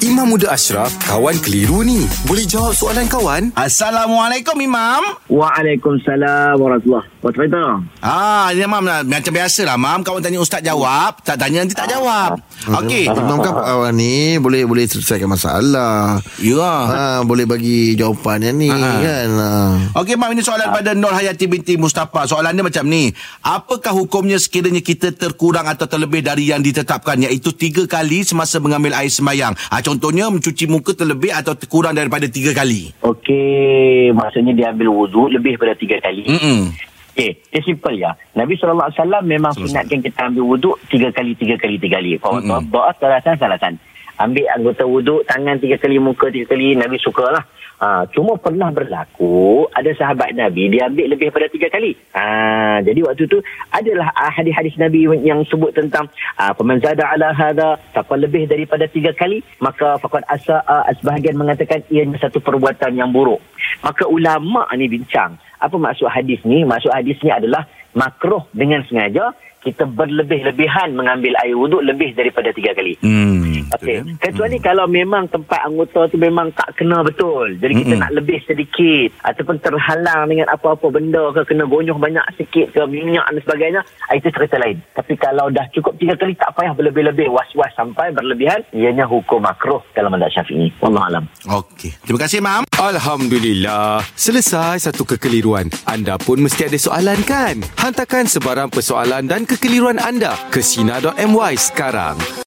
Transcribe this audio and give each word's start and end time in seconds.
Imam 0.00 0.32
Muda 0.32 0.48
Ashraf, 0.48 0.96
kawan 1.04 1.36
keliru 1.38 1.84
ni. 1.84 2.08
Boleh 2.24 2.48
jawab 2.48 2.72
soalan 2.72 3.04
kawan? 3.04 3.52
Assalamualaikum 3.52 4.56
Imam. 4.56 5.04
Waalaikumsalam 5.28 6.56
warahmatullahi 6.56 7.04
wabarakatuh. 7.20 8.00
Ah, 8.00 8.48
ya 8.50 8.64
Mam 8.64 8.80
lah. 8.80 9.04
macam 9.04 9.28
biasa 9.28 9.60
lah 9.68 9.76
Mam. 9.76 10.00
Kawan 10.00 10.24
tanya 10.24 10.40
ustaz 10.40 10.64
jawab, 10.64 11.20
tak 11.20 11.36
tanya 11.36 11.60
nanti 11.60 11.76
tak 11.76 11.92
jawab. 11.92 12.40
Okey. 12.64 13.12
Imam 13.12 13.44
kan 13.44 13.52
awal 13.52 13.92
ni 13.92 14.40
boleh 14.40 14.64
boleh 14.64 14.88
selesaikan 14.88 15.28
masalah. 15.28 16.16
Ya. 16.40 16.64
Ha, 16.64 17.00
boleh 17.20 17.44
bagi 17.44 17.92
jawapan 17.92 18.40
yang 18.40 18.56
ni 18.56 18.72
Ha. 18.72 18.80
kan. 18.80 19.28
Ha. 19.30 19.48
Okey 20.00 20.16
Mam, 20.16 20.32
ini 20.32 20.40
soalan 20.40 20.72
pada 20.72 20.96
Nur 20.96 21.12
Hayati 21.12 21.44
binti 21.44 21.76
Mustafa. 21.76 22.24
Soalan 22.24 22.56
dia 22.56 22.64
macam 22.64 22.88
ni. 22.88 23.12
Apakah 23.44 23.92
hukumnya 23.92 24.40
sekiranya 24.40 24.80
kita 24.80 25.12
terkurang 25.12 25.68
atau 25.68 25.84
terlebih 25.84 26.24
dari 26.24 26.48
yang 26.48 26.64
ditetapkan 26.64 27.20
iaitu 27.20 27.52
tiga 27.52 27.84
kali 27.84 28.24
semasa 28.24 28.56
mengambil 28.56 28.96
air 28.96 29.12
sembahyang? 29.12 29.52
Ah, 29.68 29.84
contohnya 29.90 30.30
mencuci 30.30 30.70
muka 30.70 30.94
terlebih 30.94 31.34
atau 31.34 31.58
kurang 31.66 31.98
daripada 31.98 32.30
tiga 32.30 32.54
kali. 32.54 32.94
Okey, 33.02 34.14
maksudnya 34.14 34.54
dia 34.54 34.66
ambil 34.70 34.94
wuduk 34.94 35.34
lebih 35.34 35.58
daripada 35.58 35.74
tiga 35.74 35.98
kali. 35.98 36.30
Mm-mm. 36.30 36.70
Okey, 37.10 37.42
dia 37.50 37.62
simple 37.66 37.98
ya. 37.98 38.14
Nabi 38.38 38.54
SAW 38.54 38.94
memang 39.26 39.50
sunatkan 39.58 39.98
kita 39.98 40.30
ambil 40.30 40.46
wuduk 40.46 40.78
tiga 40.86 41.10
kali, 41.10 41.34
tiga 41.34 41.58
kali, 41.58 41.82
tiga 41.82 41.98
kali. 41.98 42.22
Kalau 42.22 42.38
Mm-mm. 42.38 42.70
doa 42.70 42.94
salatan, 43.02 43.34
salatan. 43.34 43.74
Ambil 44.20 44.44
anggota 44.52 44.84
wuduk, 44.84 45.24
tangan 45.24 45.56
tiga 45.56 45.80
kali, 45.80 45.96
muka 45.96 46.28
tiga 46.28 46.52
kali, 46.52 46.76
Nabi 46.76 47.00
sukalah. 47.00 47.40
Ha, 47.80 48.04
cuma 48.12 48.36
pernah 48.36 48.68
berlaku, 48.68 49.64
ada 49.72 49.88
sahabat 49.96 50.36
Nabi, 50.36 50.68
dia 50.68 50.84
ambil 50.84 51.16
lebih 51.16 51.32
daripada 51.32 51.48
tiga 51.48 51.72
kali. 51.72 51.96
Ha, 52.12 52.84
jadi 52.84 53.00
waktu 53.08 53.24
tu, 53.24 53.40
adalah 53.72 54.12
ah, 54.12 54.28
hadis-hadis 54.28 54.76
Nabi 54.76 55.08
yang 55.24 55.40
sebut 55.48 55.72
tentang 55.72 56.04
ah, 56.36 56.52
Faman 56.52 56.76
zada 56.84 57.08
ala 57.08 57.32
hadha, 57.32 57.80
siapa 57.96 58.20
lebih 58.20 58.44
daripada 58.44 58.84
tiga 58.84 59.16
kali, 59.16 59.40
maka 59.64 59.96
fakad 59.96 60.28
asa, 60.28 60.60
ah, 60.68 60.84
sebahagian 60.92 61.40
mengatakan 61.40 61.80
ianya 61.88 62.20
satu 62.20 62.44
perbuatan 62.44 63.00
yang 63.00 63.16
buruk. 63.16 63.40
Maka 63.80 64.04
ulama 64.04 64.68
ni 64.76 64.84
bincang, 64.84 65.40
apa 65.56 65.72
maksud 65.80 66.12
hadis 66.12 66.44
ni? 66.44 66.68
Maksud 66.68 66.92
hadis 66.92 67.16
ni 67.24 67.32
adalah 67.32 67.64
makruh 67.96 68.44
dengan 68.52 68.84
sengaja 68.84 69.32
kita 69.60 69.84
berlebih-lebihan 69.84 70.96
mengambil 70.96 71.36
air 71.44 71.52
wuduk 71.52 71.84
lebih 71.84 72.16
daripada 72.16 72.48
tiga 72.52 72.72
kali. 72.72 72.96
Hmm. 73.04 73.49
Okey. 73.78 74.18
Kecuali 74.18 74.56
kalau 74.58 74.86
memang 74.90 75.30
tempat 75.30 75.62
anggota 75.66 76.10
tu 76.10 76.16
memang 76.18 76.50
tak 76.56 76.74
kena 76.74 77.06
betul. 77.06 77.54
Jadi 77.58 77.72
kita 77.84 77.94
Mm-mm. 77.94 78.02
nak 78.02 78.12
lebih 78.16 78.38
sedikit 78.46 79.14
ataupun 79.22 79.62
terhalang 79.62 80.26
dengan 80.30 80.48
apa-apa 80.50 80.90
benda 80.90 81.30
ke 81.36 81.54
kena 81.54 81.64
gonyuh 81.66 81.96
banyak 81.96 82.24
sikit 82.34 82.74
ke 82.74 82.80
minyak 82.90 83.26
dan 83.30 83.40
sebagainya, 83.42 83.80
ah, 84.10 84.14
itu 84.16 84.28
cerita 84.30 84.56
lain. 84.58 84.78
Tapi 84.94 85.14
kalau 85.16 85.48
dah 85.52 85.66
cukup 85.70 85.94
tiga 86.00 86.14
kali 86.18 86.34
tak 86.34 86.54
payah 86.58 86.74
berlebih-lebih 86.74 87.30
was-was 87.30 87.70
sampai 87.78 88.10
berlebihan, 88.10 88.62
ianya 88.74 89.06
hukum 89.06 89.42
makruh 89.42 89.82
dalam 89.94 90.10
mazhab 90.14 90.42
Syafi'i. 90.42 90.72
Wallahu 90.82 91.06
alam. 91.06 91.24
Okey. 91.46 91.94
Terima 92.04 92.20
kasih 92.26 92.38
Mam. 92.42 92.62
Alhamdulillah. 92.76 94.02
Selesai 94.16 94.90
satu 94.90 95.04
kekeliruan. 95.04 95.68
Anda 95.86 96.16
pun 96.16 96.40
mesti 96.40 96.66
ada 96.66 96.78
soalan 96.78 97.20
kan? 97.26 97.60
Hantarkan 97.78 98.26
sebarang 98.26 98.72
persoalan 98.72 99.28
dan 99.28 99.44
kekeliruan 99.44 100.00
anda 100.00 100.34
ke 100.48 100.64
Sina.my 100.64 101.54
sekarang. 101.58 102.16